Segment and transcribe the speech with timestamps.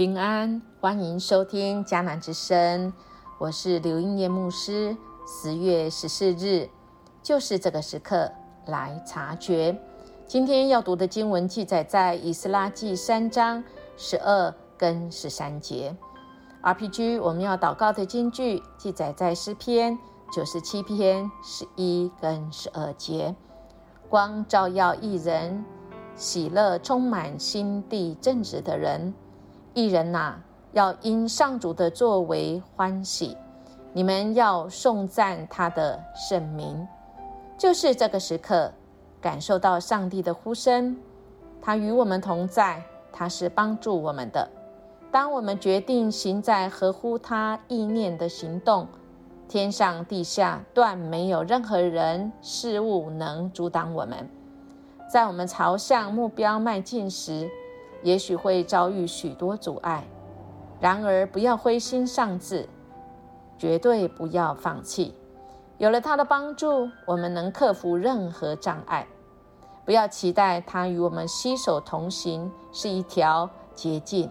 [0.00, 2.90] 平安，欢迎收听迦南之声，
[3.36, 4.96] 我是刘英叶牧师。
[5.26, 6.70] 十月十四日，
[7.22, 8.32] 就是这个时刻
[8.64, 9.78] 来察觉。
[10.26, 13.62] 今天要读的经文记载在以斯拉记三章
[13.98, 15.94] 十二跟十三节。
[16.62, 19.98] RPG 我们要祷告的经句记载在诗篇
[20.32, 23.36] 九十七篇十一跟十二节。
[24.08, 25.62] 光照耀一人，
[26.16, 29.12] 喜乐充满心地正直的人。
[29.72, 30.34] 一人呐，
[30.72, 33.36] 要因上主的作为欢喜，
[33.92, 36.86] 你们要颂赞他的圣名。
[37.56, 38.72] 就是这个时刻，
[39.20, 40.96] 感受到上帝的呼声，
[41.62, 44.48] 他与我们同在，他是帮助我们的。
[45.12, 48.88] 当我们决定行在合乎他意念的行动，
[49.46, 54.28] 天上地下断没有任何人事物能阻挡我们。
[55.08, 57.48] 在我们朝向目标迈进时。
[58.02, 60.04] 也许会遭遇许多阻碍，
[60.80, 62.68] 然而不要灰心丧志，
[63.58, 65.14] 绝对不要放弃。
[65.78, 69.06] 有了他的帮助，我们能克服任何障碍。
[69.84, 74.30] 不要期待他与我们携手同行是一条捷径，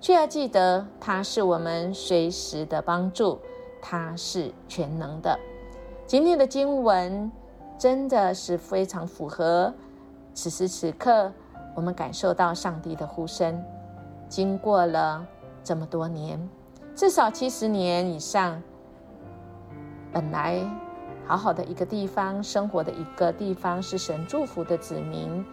[0.00, 3.38] 却要记得他是我们随时的帮助，
[3.82, 5.38] 他是全能的。
[6.06, 7.30] 今天的经文
[7.76, 9.74] 真的是非常符合
[10.32, 11.32] 此时此刻。
[11.76, 13.62] 我们感受到上帝的呼声，
[14.30, 15.24] 经过了
[15.62, 16.40] 这么多年，
[16.94, 18.60] 至少七十年以上，
[20.10, 20.58] 本来
[21.26, 25.44] 好好的一个地方，生活的一个地方，是神祝福的子民，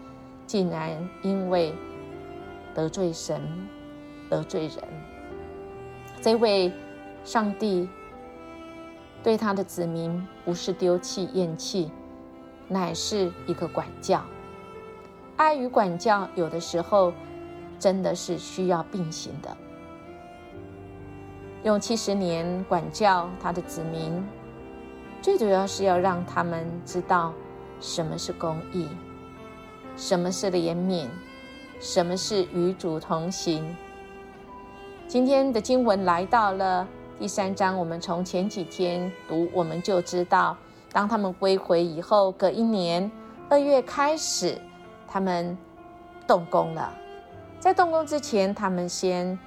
[0.48, 1.76] 竟然因为
[2.74, 3.42] 得罪神、
[4.30, 4.78] 得罪人，
[6.22, 6.72] 这位
[7.26, 7.90] 上帝
[9.22, 11.92] 对他的子民不是丢弃、厌弃，
[12.70, 14.23] 乃是一个管教。
[15.36, 17.11] 爱与管教有的时候
[17.80, 19.55] 真的是需要并行的。
[21.64, 24.23] 用七十年管教他的子民，
[25.21, 27.33] 最主要是要让他们知道
[27.80, 28.88] 什么是公义，
[29.98, 31.08] 什么是怜悯，
[31.80, 33.76] 什么是与主同行。
[35.08, 40.55] 今天的经文来到了第三章，我们从前几天读，我们就知道，
[40.92, 43.10] 当他们归回以后，隔一年
[43.50, 44.61] 二月开始。
[45.14, 45.56] 他们
[46.26, 46.92] 动工了，
[47.60, 49.38] 在动工之前，他们先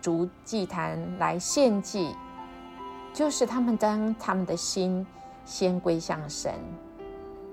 [0.00, 2.12] 逐祭坛来献祭，
[3.12, 5.06] 就是他们将他们的心
[5.44, 6.52] 先归向神，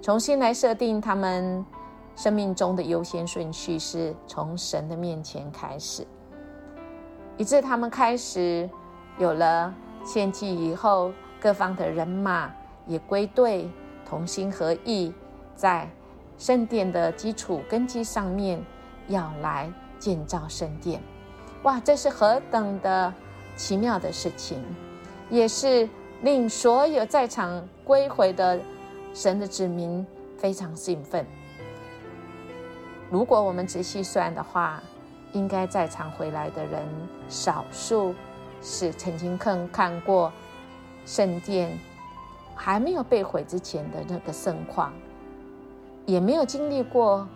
[0.01, 1.63] 重新来设定他们
[2.15, 6.07] 生命中的优先顺序，是从神的面前开始，
[7.37, 8.67] 以致他们开始
[9.19, 9.71] 有了
[10.03, 12.51] 献祭以后，各方的人马
[12.87, 13.69] 也归队，
[14.03, 15.13] 同心合意，
[15.55, 15.87] 在。
[16.43, 18.61] 圣殿的基础根基上面
[19.07, 21.01] 要来建造圣殿，
[21.63, 23.13] 哇，这是何等的
[23.55, 24.61] 奇妙的事情，
[25.29, 25.87] 也是
[26.21, 28.59] 令所有在场归回的
[29.13, 30.05] 神的子民
[30.37, 31.25] 非常兴奋。
[33.09, 34.83] 如果我们仔细算的话，
[35.31, 36.85] 应该在场回来的人
[37.29, 38.13] 少数
[38.61, 40.29] 是曾经看看过
[41.05, 41.79] 圣殿
[42.53, 44.91] 还没有被毁之前的那个盛况。
[46.05, 47.27] 也没有经历过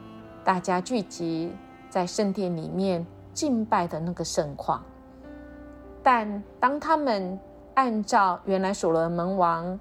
[0.44, 1.52] 大家聚集
[1.90, 4.84] 在圣殿里面敬拜的那个盛况，
[6.04, 7.40] 但当他们
[7.76, 9.80] 按照原来所罗门王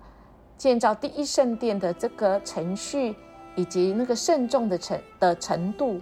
[0.56, 3.16] 建造第一圣殿的这个程序
[3.56, 6.00] 以及那个慎重的程的程度，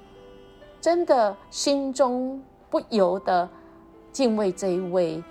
[0.81, 3.49] 真的心中不由得
[4.13, 5.23] 敬畏这一位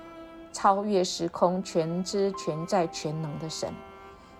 [0.51, 3.71] 超越时空、全知全在全能的神，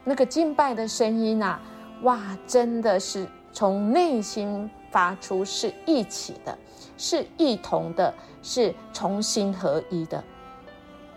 [0.04, 1.60] 那个敬拜的声音啊！
[2.04, 6.58] 哇，真的是从内心发出，是一起的，
[6.98, 10.22] 是一同的，是重新合一的。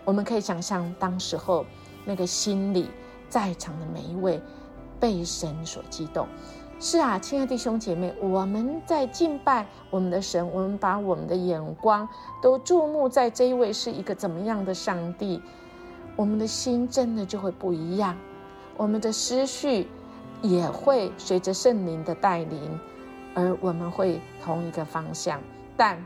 [0.05, 1.65] 我们可以想象，当时候
[2.05, 2.89] 那个心里
[3.27, 4.41] 在场的每一位
[4.97, 6.25] 被神所激动。
[6.79, 12.07] 是啊，亲爱的弟兄姐妹，我们在敬拜我们的神，我们把我们的眼光
[12.41, 15.41] 都注目在这一位是一个怎么样的上帝，
[16.15, 18.15] 我们的心真的就会不一样，
[18.77, 19.89] 我们的思绪。
[20.41, 22.79] 也会随着圣灵的带领，
[23.33, 25.41] 而我们会同一个方向，
[25.75, 26.03] 但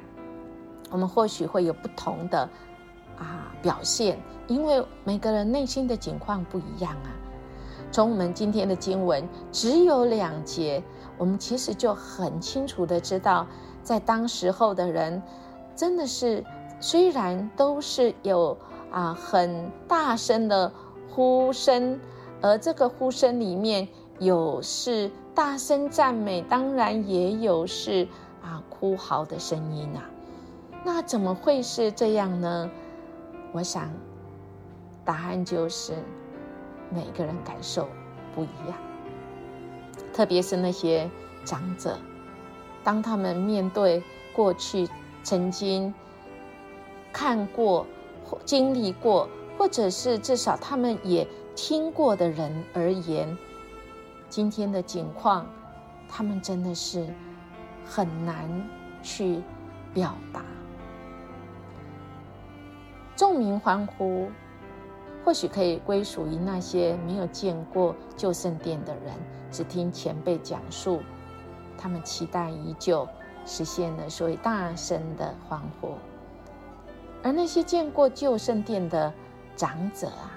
[0.90, 2.50] 我们或许会有不同的
[3.18, 4.18] 啊表现，
[4.48, 7.12] 因为每个人内心的境况不一样啊。
[7.92, 10.82] 从我们今天的经文只有两节，
[11.18, 13.46] 我们其实就很清楚的知道，
[13.84, 15.22] 在当时候的人
[15.76, 16.42] 真的是
[16.80, 18.58] 虽然都是有
[18.92, 20.72] 啊很大声的
[21.10, 22.00] 呼声，
[22.42, 23.88] 而这个呼声里面。
[24.22, 28.08] 有是大声赞美，当然也有是
[28.44, 30.08] 啊哭嚎的声音啊。
[30.86, 32.70] 那怎么会是这样呢？
[33.52, 33.90] 我想，
[35.04, 35.94] 答案就是
[36.92, 37.90] 每个人感受
[38.36, 38.78] 不一样，
[40.14, 41.10] 特别是那些
[41.44, 41.98] 长者，
[42.84, 44.04] 当他们面对
[44.36, 44.88] 过去
[45.24, 45.92] 曾经
[47.12, 47.88] 看过、
[48.46, 49.28] 经历过，
[49.58, 53.36] 或者是至少他们也听过的人而言，
[54.32, 55.46] 今天的景况，
[56.08, 57.06] 他们真的是
[57.86, 58.50] 很难
[59.04, 59.42] 去
[59.94, 60.42] 表达。
[63.14, 64.32] 众民欢呼，
[65.26, 69.14] 或许可以归属于那些没有见过旧圣殿的人，
[69.52, 71.02] 只听前辈讲述，
[71.78, 73.06] 他们期待已久，
[73.46, 75.90] 实现了，所以大声的欢呼。
[77.22, 79.14] 而那些见过旧圣殿的
[79.58, 80.32] 长者啊，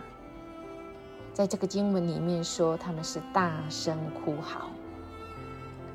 [1.35, 4.71] 在这个经文里面说，他们是大声哭嚎。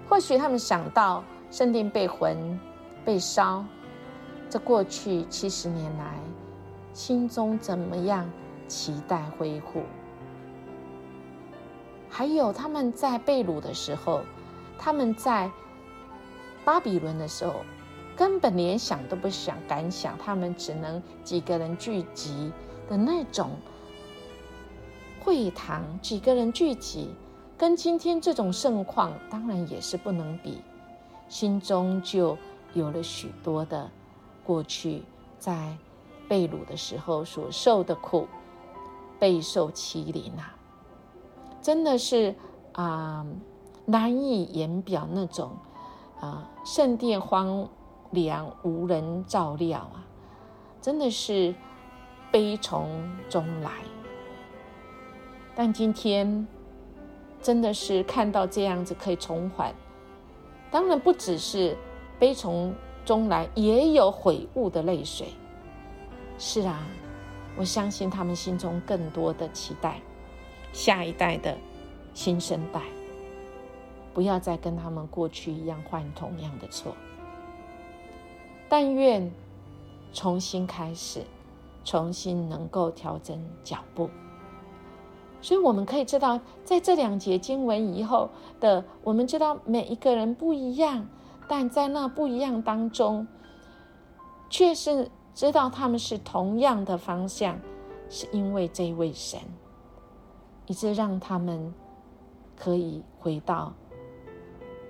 [0.09, 2.59] 或许他们想到圣殿被焚、
[3.05, 3.63] 被烧，
[4.49, 6.19] 这过去七十年来。
[6.91, 8.29] 心中怎么样
[8.67, 9.83] 期待恢复？
[12.09, 14.21] 还有他们在被掳的时候，
[14.77, 15.49] 他们在
[16.65, 17.61] 巴比伦的时候，
[18.17, 22.51] 根本连想都不想敢想，他们只能几个人聚集
[22.89, 23.51] 的那种
[25.19, 27.09] 会堂，几个人聚集，
[27.57, 30.61] 跟今天这种盛况当然也是不能比。
[31.27, 32.37] 心中就
[32.73, 33.89] 有了许多的
[34.43, 35.03] 过去
[35.37, 35.77] 在。
[36.27, 38.27] 被掳的时候所受的苦，
[39.17, 40.55] 备受欺凌啊，
[41.59, 42.35] 真的是
[42.73, 43.25] 啊
[43.85, 45.49] 难以言表那种
[46.19, 47.67] 啊圣殿荒
[48.11, 50.05] 凉无人照料啊，
[50.79, 51.55] 真的是
[52.31, 52.87] 悲从
[53.27, 53.71] 中来。
[55.55, 56.47] 但今天
[57.41, 59.73] 真的是看到这样子可以重返，
[60.71, 61.77] 当然不只是
[62.17, 62.73] 悲从
[63.05, 65.27] 中来，也有悔悟的泪水。
[66.37, 66.87] 是啊，
[67.57, 69.99] 我相信他们心中更多的期待，
[70.71, 71.57] 下一代的
[72.13, 72.81] 新生代，
[74.13, 76.95] 不要再跟他们过去一样犯同样的错。
[78.69, 79.29] 但愿
[80.13, 81.23] 重新开始，
[81.83, 84.09] 重新能够调整脚步。
[85.41, 91.07] 所以我们可以知道，在这两节经文以后的，我们知道每一个人不一样，
[91.47, 93.27] 但在那不一样当中，
[94.49, 95.09] 却是。
[95.35, 97.57] 知道他们是同样的方向，
[98.09, 99.39] 是因为这位神，
[100.67, 101.73] 以致让他们
[102.57, 103.71] 可以回到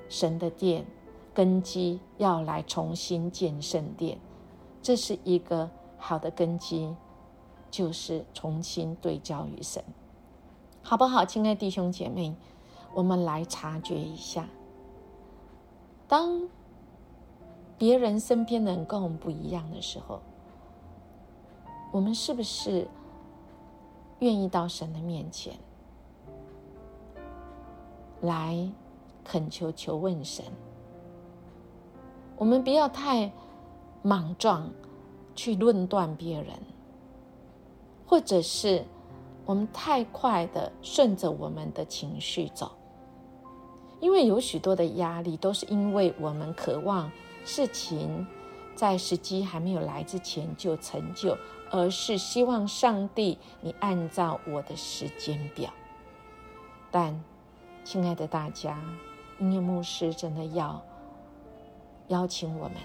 [0.07, 0.87] 神的殿
[1.35, 4.17] 根基，要来重新建圣殿。
[4.81, 5.69] 这是一个
[5.99, 6.95] 好的根基，
[7.69, 9.83] 就是重新对焦于神，
[10.81, 11.23] 好不好？
[11.23, 12.35] 亲爱弟兄姐妹，
[12.93, 14.47] 我们来察觉一下，
[16.07, 16.47] 当
[17.77, 20.19] 别人身边的人跟我们不一样的时候。
[21.91, 22.87] 我们是不是
[24.19, 25.55] 愿意到神的面前
[28.21, 28.71] 来
[29.23, 30.45] 恳求、求问神？
[32.37, 33.31] 我们不要太
[34.03, 34.69] 莽撞
[35.35, 36.53] 去论断别人，
[38.05, 38.85] 或者是
[39.49, 42.71] 我们太快的顺着我们的情绪走，
[43.99, 47.11] 因为有许多的压力都是因为我们渴望
[47.43, 48.27] 事情
[48.75, 51.35] 在时机还没有来之前就成就。
[51.71, 55.71] 而是希望上帝，你按照我的时间表。
[56.91, 57.23] 但，
[57.83, 58.79] 亲爱的大家，
[59.39, 60.79] 音乐牧师真的要
[62.09, 62.77] 邀请我们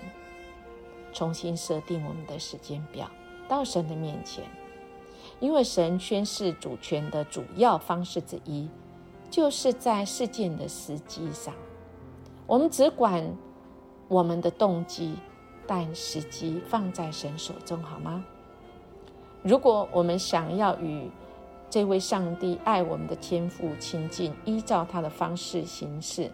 [1.13, 3.11] 重新设定我们的时间表，
[3.49, 4.45] 到神的面前，
[5.41, 8.69] 因为神宣示主权的主要方式之一，
[9.31, 11.53] 就是在事件的时机上，
[12.47, 13.37] 我们只管
[14.09, 15.17] 我们的动机，
[15.67, 18.25] 但时机放在神手中，好吗？
[19.43, 21.11] 如果我们想要与
[21.69, 26.31] 这位上帝爱我们的天父亲近，依照他的方式行事，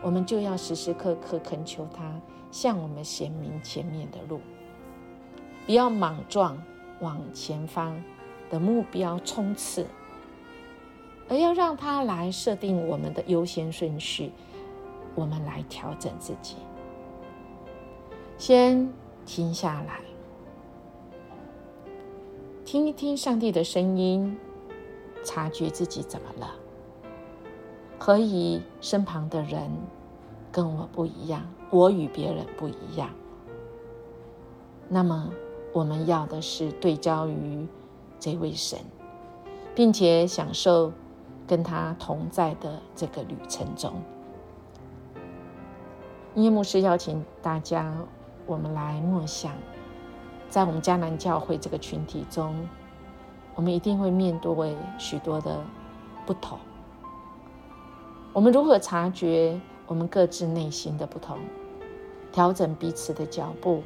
[0.00, 2.20] 我们就要时时刻刻恳求他
[2.50, 4.40] 向我们显明前面的路，
[5.66, 6.60] 不要莽撞
[7.02, 8.02] 往前方
[8.48, 9.86] 的目标冲刺，
[11.28, 14.32] 而要让他来设定我们的优先顺序，
[15.14, 16.56] 我们来调整自己，
[18.38, 18.90] 先
[19.26, 20.00] 停下来。
[22.64, 24.38] 听一听上帝的声音，
[25.24, 26.54] 察觉自己怎么了？
[27.98, 29.70] 何以身旁的人
[30.50, 31.42] 跟我不一样？
[31.70, 33.10] 我与别人不一样。
[34.88, 35.32] 那么，
[35.72, 37.66] 我们要的是对焦于
[38.20, 38.78] 这位神，
[39.74, 40.92] 并且享受
[41.46, 43.92] 跟他同在的这个旅程中。
[46.34, 47.94] 耶牧师邀请大家，
[48.46, 49.52] 我们来默想，
[50.48, 52.54] 在我们迦南教会这个群体中，
[53.54, 55.58] 我们一定会面对许多的
[56.26, 56.58] 不同。
[58.32, 61.38] 我们如何察觉我们各自内心的不同，
[62.30, 63.82] 调整彼此的脚步，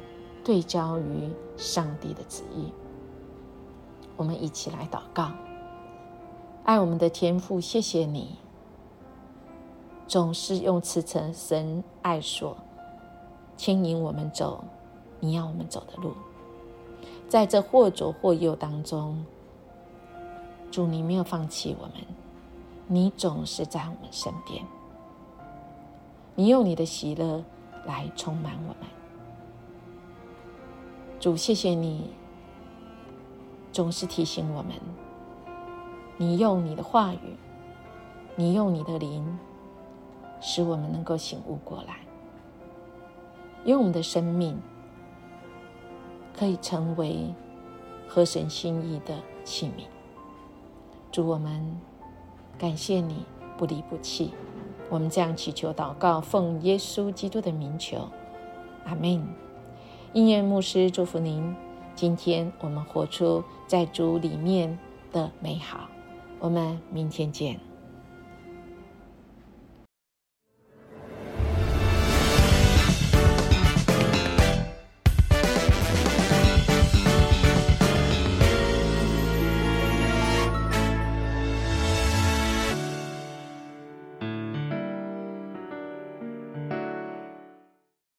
[0.47, 2.71] 对焦于上帝的旨意？
[4.15, 5.29] 我们一起来祷告，
[6.63, 8.37] 爱我们的天父，谢谢你，
[10.07, 12.55] 总是用慈诚神爱所
[13.57, 14.63] 牵引我们走
[15.19, 16.13] 你要我们走的路，
[17.27, 19.25] 在这或左或右当中，
[20.71, 21.95] 主你没有放弃我们，
[22.87, 24.63] 你总是在我们身边，
[26.35, 27.43] 你用你的喜乐
[27.85, 28.87] 来充满我们，
[31.19, 32.11] 主谢谢你。
[33.71, 34.73] 总是提醒我们，
[36.17, 37.35] 你用你的话语，
[38.35, 39.37] 你用你的灵，
[40.41, 41.99] 使我们能够醒悟过来，
[43.65, 44.57] 用我们的生命
[46.35, 47.33] 可以成为
[48.07, 49.83] 合神心意的器皿。
[51.11, 51.79] 祝我们
[52.57, 53.25] 感谢你
[53.57, 54.33] 不离不弃。
[54.89, 58.09] 我们这样祈求祷告，奉耶稣基督的名求，
[58.85, 59.46] 阿门。
[60.13, 61.55] 应愿牧师祝福您。
[61.95, 64.77] 今天我们活出在主里面
[65.11, 65.87] 的美好，
[66.39, 67.66] 我们明天见。